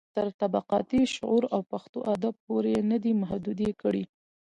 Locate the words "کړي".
3.81-4.03